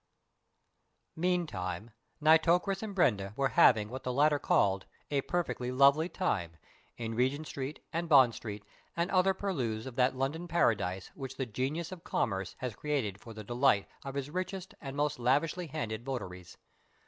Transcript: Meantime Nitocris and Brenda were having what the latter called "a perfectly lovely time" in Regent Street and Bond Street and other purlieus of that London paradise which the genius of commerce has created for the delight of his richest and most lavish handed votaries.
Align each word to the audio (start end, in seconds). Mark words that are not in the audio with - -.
Meantime 1.15 1.91
Nitocris 2.19 2.81
and 2.81 2.95
Brenda 2.95 3.33
were 3.35 3.49
having 3.49 3.87
what 3.87 4.01
the 4.01 4.11
latter 4.11 4.39
called 4.39 4.87
"a 5.11 5.21
perfectly 5.21 5.71
lovely 5.71 6.09
time" 6.09 6.57
in 6.97 7.13
Regent 7.13 7.45
Street 7.45 7.85
and 7.93 8.09
Bond 8.09 8.33
Street 8.33 8.65
and 8.97 9.11
other 9.11 9.35
purlieus 9.35 9.85
of 9.85 9.97
that 9.97 10.15
London 10.15 10.47
paradise 10.47 11.11
which 11.13 11.37
the 11.37 11.45
genius 11.45 11.91
of 11.91 12.03
commerce 12.03 12.55
has 12.57 12.73
created 12.75 13.21
for 13.21 13.35
the 13.35 13.43
delight 13.43 13.87
of 14.03 14.15
his 14.15 14.31
richest 14.31 14.73
and 14.81 14.97
most 14.97 15.19
lavish 15.19 15.53
handed 15.69 16.03
votaries. 16.03 16.57